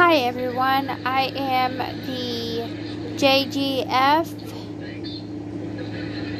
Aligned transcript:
Hi 0.00 0.14
everyone, 0.20 0.88
I 1.04 1.24
am 1.36 1.76
the 1.76 2.62
JGF 3.20 4.26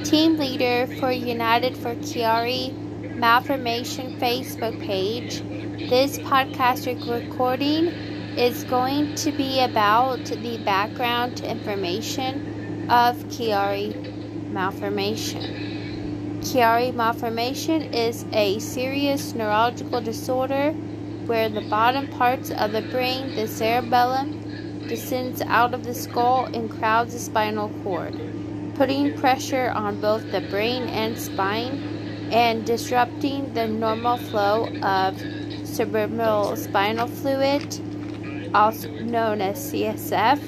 team 0.02 0.38
leader 0.38 0.86
for 0.98 1.12
United 1.12 1.76
for 1.76 1.94
Chiari 1.96 2.72
Malformation 3.16 4.18
Facebook 4.18 4.80
page. 4.80 5.40
This 5.90 6.16
podcast 6.20 6.86
recording 6.86 7.88
is 8.38 8.64
going 8.64 9.14
to 9.16 9.30
be 9.30 9.60
about 9.60 10.24
the 10.24 10.56
background 10.64 11.40
information 11.40 12.88
of 12.88 13.14
Chiari 13.24 13.92
malformation. 14.50 16.40
Chiari 16.40 16.94
malformation 16.94 17.92
is 17.92 18.24
a 18.32 18.58
serious 18.58 19.34
neurological 19.34 20.00
disorder 20.00 20.74
where 21.30 21.48
the 21.48 21.60
bottom 21.70 22.08
parts 22.08 22.50
of 22.50 22.72
the 22.72 22.82
brain, 22.82 23.36
the 23.36 23.46
cerebellum, 23.46 24.84
descends 24.88 25.40
out 25.42 25.72
of 25.72 25.84
the 25.84 25.94
skull 25.94 26.46
and 26.46 26.68
crowds 26.68 27.12
the 27.12 27.20
spinal 27.20 27.68
cord, 27.84 28.12
putting 28.74 29.16
pressure 29.16 29.70
on 29.70 30.00
both 30.00 30.28
the 30.32 30.40
brain 30.50 30.82
and 30.88 31.16
spine 31.16 32.28
and 32.32 32.66
disrupting 32.66 33.54
the 33.54 33.64
normal 33.64 34.16
flow 34.16 34.66
of 34.82 35.16
cerebral 35.64 36.56
spinal 36.56 37.06
fluid, 37.06 37.62
also 38.52 38.90
known 38.90 39.40
as 39.40 39.72
CSF, 39.72 40.40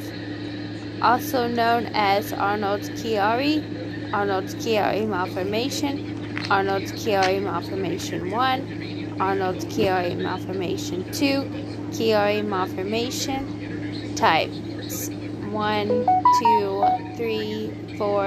also 1.01 1.47
known 1.47 1.87
as 1.95 2.33
Arnold's 2.33 2.91
Chiari, 2.91 4.13
Arnold's 4.13 4.57
Chiari 4.57 5.07
malformation, 5.07 6.45
Arnold's 6.51 6.91
Chiari 6.91 7.41
malformation 7.41 8.33
1, 8.33 9.02
Arnold's 9.21 9.65
Chiari 9.67 10.17
malformation 10.17 11.05
2, 11.13 11.43
Chiari 11.91 12.45
malformation 12.45 14.15
types 14.17 15.11
1, 15.51 16.07
2, 16.41 17.15
3, 17.17 17.97
4, 17.99 18.25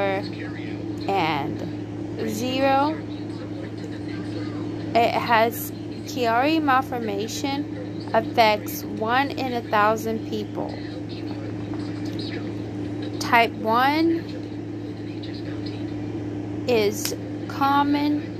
and 1.07 2.29
0. 2.29 2.97
It 4.93 5.13
has 5.13 5.71
Chiari 6.05 6.61
malformation 6.61 8.09
affects 8.13 8.83
1 8.83 9.31
in 9.31 9.53
a 9.53 9.61
thousand 9.69 10.29
people. 10.29 10.69
Type 13.19 13.51
1 13.51 14.35
is 16.67 17.15
common 17.47 18.34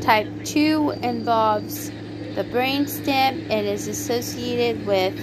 Type 0.00 0.28
2 0.44 0.92
involves 1.02 1.90
the 2.34 2.44
brainstem 2.44 3.50
and 3.50 3.66
is 3.66 3.86
associated 3.86 4.86
with 4.86 5.14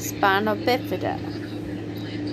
spinal 0.00 0.54
bifida. 0.54 1.18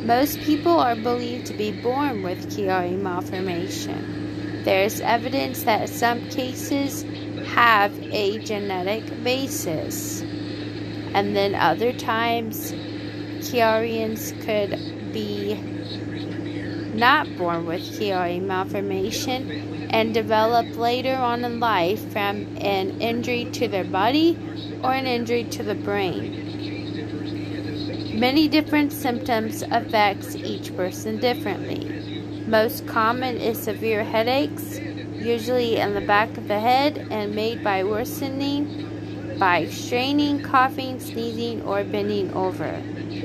Most 0.06 0.40
people 0.42 0.80
are 0.80 0.96
believed 0.96 1.48
to 1.48 1.54
be 1.54 1.72
born 1.72 2.22
with 2.22 2.56
Chiari 2.56 2.96
malformation. 2.96 4.64
There 4.64 4.84
is 4.84 5.02
evidence 5.02 5.64
that 5.64 5.90
some 5.90 6.30
cases 6.30 7.04
have 7.54 7.98
a 8.00 8.38
genetic 8.38 9.24
basis, 9.24 10.22
and 10.22 11.36
then 11.36 11.56
other 11.56 11.92
times 11.92 12.72
Chiarians 13.42 14.32
could 14.46 15.12
be 15.12 15.56
not 16.94 17.36
born 17.36 17.66
with 17.66 17.82
Chiari 17.82 18.40
malformation 18.40 19.79
and 19.90 20.14
develop 20.14 20.78
later 20.78 21.16
on 21.16 21.44
in 21.44 21.60
life 21.60 22.12
from 22.12 22.46
an 22.58 23.02
injury 23.02 23.46
to 23.54 23.68
their 23.68 23.84
body 23.84 24.38
or 24.84 24.94
an 24.94 25.08
injury 25.08 25.44
to 25.46 25.64
the 25.64 25.76
brain. 25.76 26.46
Many 28.20 28.48
different 28.48 28.92
symptoms 28.92 29.64
affects 29.64 30.36
each 30.36 30.76
person 30.76 31.20
differently. 31.20 32.44
Most 32.48 32.86
common 32.88 33.38
is 33.38 33.58
severe 33.62 34.04
headaches, 34.04 34.80
usually 34.80 35.78
in 35.78 35.94
the 35.94 36.02
back 36.02 36.38
of 36.38 36.48
the 36.48 36.60
head 36.60 37.08
and 37.12 37.36
made 37.36 37.64
by 37.64 37.84
worsening 37.84 38.90
by 39.40 39.66
straining, 39.68 40.44
coughing, 40.44 41.00
sneezing, 41.00 41.62
or 41.64 41.84
bending 41.86 42.32
over. 42.34 42.84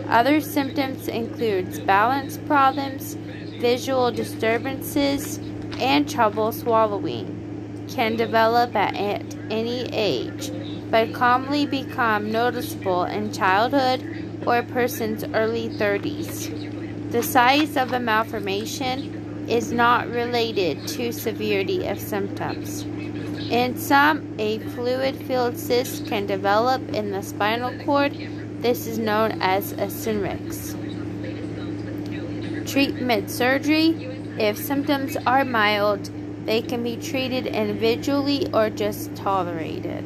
Other 0.09 0.41
symptoms 0.41 1.09
include 1.09 1.85
balance 1.87 2.39
problems, 2.39 3.15
visual 3.59 4.13
disturbances, 4.13 5.41
and 5.81 6.09
trouble 6.09 6.53
swallowing 6.53 7.87
can 7.89 8.17
develop 8.17 8.75
at 8.75 9.23
any 9.51 9.89
age, 9.93 10.51
but 10.91 11.13
commonly 11.13 11.67
become 11.67 12.31
noticeable 12.31 13.05
in 13.05 13.33
childhood 13.33 14.43
or 14.47 14.59
a 14.59 14.63
person's 14.63 15.25
early 15.35 15.69
30s. 15.69 17.11
The 17.11 17.23
size 17.23 17.77
of 17.77 17.93
a 17.93 18.01
malformation 18.01 19.47
is 19.49 19.73
not 19.73 20.09
related 20.09 20.87
to 20.89 21.13
severity 21.13 21.87
of 21.87 22.01
symptoms. 22.01 22.83
In 23.51 23.77
some, 23.77 24.35
a 24.39 24.59
fluid 24.71 25.17
filled 25.27 25.59
cyst 25.59 26.07
can 26.07 26.27
develop 26.27 26.83
in 26.95 27.11
the 27.11 27.23
spinal 27.23 27.85
cord. 27.85 28.13
This 28.61 28.87
is 28.87 28.99
known 28.99 29.43
as 29.43 29.73
a 29.73 29.91
syrinx. 29.91 30.75
Treatment 32.67 33.31
surgery 33.31 34.14
if 34.39 34.59
symptoms 34.59 35.17
are 35.27 35.45
mild, 35.45 36.11
they 36.47 36.61
can 36.61 36.83
be 36.83 36.97
treated 36.97 37.47
individually 37.47 38.49
or 38.53 38.71
just 38.71 39.15
tolerated. 39.17 40.05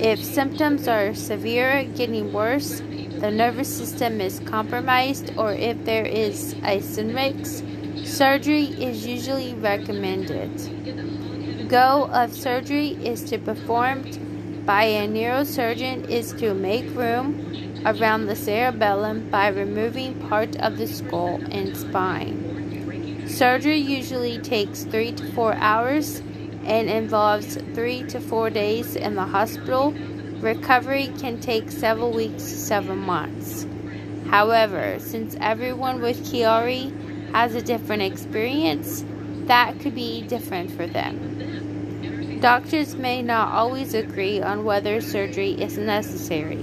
If 0.00 0.22
symptoms 0.22 0.88
are 0.88 1.14
severe, 1.14 1.84
getting 1.84 2.32
worse, 2.32 2.80
the 2.80 3.30
nervous 3.30 3.74
system 3.74 4.20
is 4.20 4.40
compromised, 4.40 5.32
or 5.36 5.52
if 5.52 5.84
there 5.84 6.04
is 6.04 6.54
syrinx, 6.80 7.62
surgery 8.04 8.64
is 8.64 9.06
usually 9.06 9.54
recommended. 9.54 11.68
Goal 11.68 12.12
of 12.12 12.34
surgery 12.34 12.90
is 13.02 13.22
to 13.30 13.38
performed 13.38 14.18
by 14.66 14.84
a 14.84 15.08
neurosurgeon 15.08 16.08
is 16.10 16.32
to 16.34 16.54
make 16.54 16.84
room 16.94 17.82
around 17.86 18.26
the 18.26 18.36
cerebellum 18.36 19.30
by 19.30 19.48
removing 19.48 20.14
part 20.28 20.56
of 20.56 20.76
the 20.76 20.86
skull 20.86 21.40
and 21.50 21.76
spine. 21.76 22.43
Surgery 23.34 23.78
usually 23.78 24.38
takes 24.38 24.84
three 24.84 25.10
to 25.10 25.26
four 25.32 25.54
hours 25.54 26.20
and 26.66 26.88
involves 26.88 27.56
three 27.74 28.04
to 28.04 28.20
four 28.20 28.48
days 28.48 28.94
in 28.94 29.16
the 29.16 29.24
hospital. 29.24 29.90
Recovery 30.38 31.10
can 31.18 31.40
take 31.40 31.68
several 31.68 32.12
weeks 32.12 32.44
to 32.44 32.56
several 32.56 32.96
months. 32.96 33.66
However, 34.30 35.00
since 35.00 35.34
everyone 35.40 36.00
with 36.00 36.24
Chiari 36.24 36.92
has 37.32 37.56
a 37.56 37.62
different 37.62 38.02
experience, 38.02 39.04
that 39.46 39.80
could 39.80 39.96
be 39.96 40.22
different 40.22 40.70
for 40.70 40.86
them. 40.86 42.38
Doctors 42.40 42.94
may 42.94 43.20
not 43.20 43.48
always 43.52 43.94
agree 43.94 44.40
on 44.42 44.64
whether 44.64 45.00
surgery 45.00 45.60
is 45.60 45.76
necessary. 45.76 46.62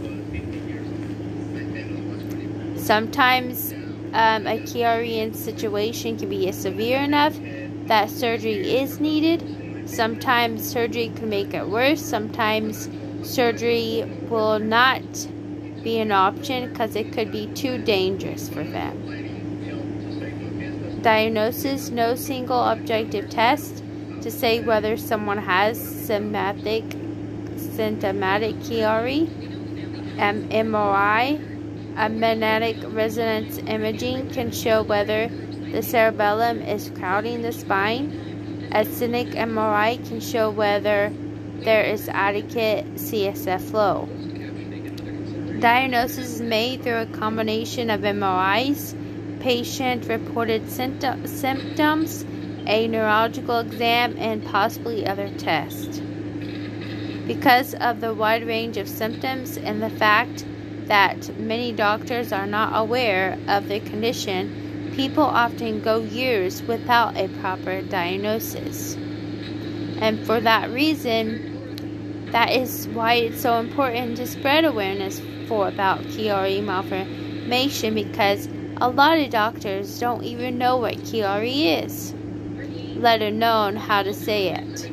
Sometimes 2.78 3.74
um, 4.14 4.46
a 4.48 4.60
Chiarian 4.60 5.36
situation 5.36 6.18
can 6.18 6.30
be 6.30 6.52
severe 6.52 7.00
enough 7.00 7.38
that 7.86 8.10
surgery 8.10 8.78
is 8.78 9.00
needed. 9.00 9.90
Sometimes 9.90 10.70
surgery 10.70 11.12
can 11.16 11.30
make 11.30 11.54
it 11.54 11.68
worse. 11.68 12.02
Sometimes 12.02 12.90
surgery 13.24 14.04
will 14.30 14.60
not 14.60 15.02
be 15.84 16.00
an 16.00 16.12
option 16.12 16.70
because 16.70 16.96
it 16.96 17.12
could 17.12 17.32
be 17.32 17.48
too 17.48 17.78
dangerous 17.80 18.50
for 18.50 18.64
them. 18.64 18.98
Diagnosis 21.02 21.90
No 21.90 22.16
single 22.16 22.64
objective 22.64 23.30
test 23.30 23.84
to 24.22 24.30
say 24.30 24.62
whether 24.62 24.98
someone 24.98 25.40
has 25.40 25.80
symptomatic, 25.80 26.84
symptomatic 27.58 28.56
Chiari, 28.58 29.28
MRI, 30.18 31.40
a 31.98 32.10
magnetic 32.10 32.78
resonance 32.94 33.58
imaging 33.60 34.30
can 34.30 34.52
show 34.52 34.84
whether 34.84 35.30
the 35.72 35.82
cerebellum 35.82 36.62
is 36.62 36.90
crowding 36.92 37.42
the 37.42 37.52
spine. 37.52 38.70
A 38.72 38.86
cine 38.86 39.34
MRI 39.34 40.08
can 40.08 40.20
show 40.20 40.50
whether 40.50 41.12
there 41.64 41.84
is 41.84 42.10
adequate 42.10 42.96
CSF 42.96 43.62
flow. 43.62 44.08
Diagnosis 45.60 46.36
is 46.36 46.42
made 46.42 46.84
through 46.84 46.98
a 46.98 47.06
combination 47.06 47.90
of 47.90 48.02
MRIs, 48.02 48.96
patient 49.42 50.08
reported 50.08 50.70
symptoms, 50.70 52.26
a 52.66 52.88
neurological 52.88 53.60
exam, 53.60 54.16
and 54.18 54.44
possibly 54.46 55.06
other 55.06 55.30
tests. 55.38 56.00
Because 57.28 57.76
of 57.76 58.02
the 58.02 58.14
wide 58.14 58.48
range 58.48 58.78
of 58.78 58.90
symptoms 58.90 59.58
and 59.58 59.82
the 59.84 59.90
fact 59.90 60.46
that 60.88 61.38
many 61.38 61.72
doctors 61.74 62.32
are 62.32 62.48
not 62.48 62.72
aware 62.76 63.38
of 63.48 63.68
the 63.68 63.80
condition, 63.80 64.52
people 64.92 65.24
often 65.24 65.82
go 65.82 66.02
years 66.02 66.64
without 66.64 67.18
a 67.18 67.28
proper 67.30 67.82
diagnosis. 67.82 68.98
And 69.98 70.20
for 70.26 70.42
that 70.42 70.70
reason, 70.70 71.42
That 72.32 72.52
is 72.52 72.88
why 72.90 73.16
it's 73.16 73.42
so 73.42 73.60
important 73.60 74.18
to 74.18 74.28
spread 74.28 74.66
awareness 74.66 75.22
for 75.48 75.68
about 75.68 76.08
Chiari 76.08 76.62
malformation 76.64 77.94
because 77.94 78.50
a 78.78 78.90
lot 78.90 79.18
of 79.20 79.30
doctors 79.30 80.00
don't 80.00 80.24
even 80.24 80.58
know 80.58 80.78
what 80.78 81.04
Chiari 81.04 81.84
is, 81.84 82.16
let 82.96 83.22
alone 83.22 83.76
how 83.78 84.04
to 84.04 84.14
say 84.14 84.50
it. 84.50 84.92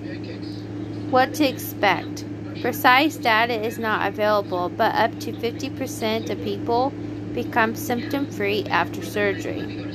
What 1.11 1.34
to 1.34 1.44
expect? 1.49 2.25
Precise 2.60 3.16
data 3.16 3.55
is 3.55 3.78
not 3.78 4.08
available, 4.08 4.69
but 4.69 4.94
up 4.94 5.19
to 5.20 5.32
50% 5.32 6.28
of 6.31 6.43
people 6.43 6.90
become 7.32 7.76
symptom 7.76 8.26
free 8.26 8.64
after 8.64 9.00
surgery. 9.05 9.87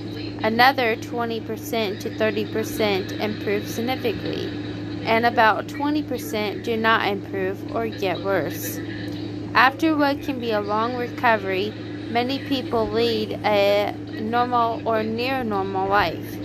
Another 0.42 0.96
20% 0.96 2.00
to 2.00 2.10
30% 2.10 3.20
improve 3.20 3.68
significantly, 3.68 4.48
and 5.06 5.26
about 5.26 5.68
20% 5.68 6.64
do 6.64 6.78
not 6.78 7.06
improve 7.08 7.76
or 7.76 7.88
get 7.88 8.24
worse. 8.24 8.80
After 9.54 9.96
what 9.96 10.22
can 10.22 10.40
be 10.40 10.52
a 10.52 10.62
long 10.62 10.96
recovery, 10.96 11.74
many 12.10 12.40
people 12.40 12.90
lead 12.90 13.34
a 13.44 13.94
normal 14.22 14.82
or 14.88 15.04
near 15.04 15.44
normal 15.44 15.90
life. 15.90 16.38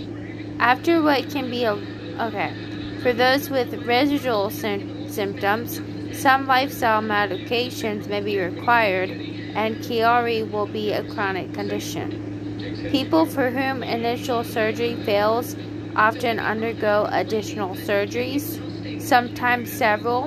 After 0.59 1.01
what 1.01 1.29
can 1.29 1.49
be 1.49 1.63
a 1.63 1.73
okay, 2.19 2.53
for 3.01 3.13
those 3.13 3.49
with 3.49 3.73
residual 3.85 4.49
sy- 4.49 5.07
symptoms, 5.07 5.79
some 6.13 6.47
lifestyle 6.47 7.01
medications 7.01 8.07
may 8.07 8.21
be 8.21 8.39
required, 8.39 9.09
and 9.09 9.77
Chiari 9.77 10.49
will 10.49 10.67
be 10.67 10.91
a 10.91 11.03
chronic 11.13 11.53
condition. 11.53 12.89
People 12.91 13.25
for 13.25 13.49
whom 13.49 13.83
initial 13.83 14.43
surgery 14.43 14.95
fails 15.03 15.55
often 15.95 16.39
undergo 16.39 17.07
additional 17.11 17.75
surgeries, 17.75 19.01
sometimes 19.01 19.71
several 19.71 20.25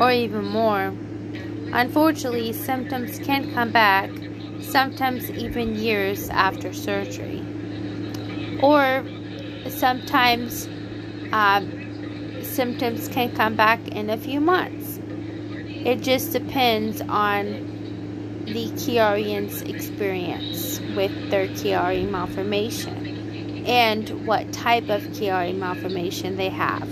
or 0.00 0.10
even 0.10 0.44
more. 0.44 0.94
Unfortunately, 1.72 2.52
symptoms 2.52 3.18
can 3.18 3.52
come 3.52 3.70
back, 3.70 4.10
sometimes 4.60 5.30
even 5.30 5.74
years 5.74 6.28
after 6.30 6.72
surgery. 6.72 7.44
Or 8.62 9.04
sometimes 9.68 10.66
um, 11.32 11.79
symptoms 12.60 13.08
can 13.08 13.34
come 13.34 13.56
back 13.56 13.80
in 13.88 14.10
a 14.10 14.18
few 14.18 14.38
months. 14.38 15.00
It 15.82 16.02
just 16.02 16.32
depends 16.32 17.00
on 17.00 18.44
the 18.44 18.66
Chiarian's 18.72 19.62
experience 19.62 20.78
with 20.94 21.30
their 21.30 21.48
Chiari 21.48 22.06
malformation 22.06 23.64
and 23.66 24.26
what 24.26 24.52
type 24.52 24.90
of 24.90 25.00
Chiari 25.04 25.56
malformation 25.56 26.36
they 26.36 26.50
have. 26.50 26.86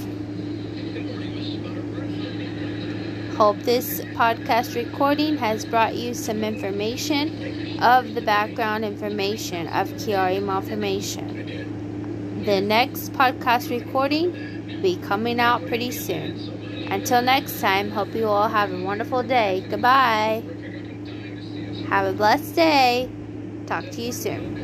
Hope 3.36 3.58
this 3.58 4.00
podcast 4.16 4.74
recording 4.74 5.36
has 5.36 5.66
brought 5.66 5.94
you 5.94 6.14
some 6.14 6.44
information 6.44 7.78
of 7.82 8.14
the 8.14 8.22
background 8.22 8.86
information 8.86 9.66
of 9.66 9.88
Chiari 10.00 10.42
malformation. 10.42 12.44
The 12.46 12.62
next 12.62 13.12
podcast 13.12 13.68
recording 13.68 14.57
be 14.82 14.96
coming 14.96 15.40
out 15.40 15.66
pretty 15.66 15.90
soon. 15.90 16.86
Until 16.90 17.22
next 17.22 17.60
time, 17.60 17.90
hope 17.90 18.14
you 18.14 18.26
all 18.26 18.48
have 18.48 18.72
a 18.72 18.78
wonderful 18.78 19.22
day. 19.22 19.66
Goodbye. 19.68 20.42
Have 21.88 22.06
a 22.06 22.12
blessed 22.12 22.54
day. 22.54 23.10
Talk 23.66 23.90
to 23.90 24.02
you 24.02 24.12
soon. 24.12 24.56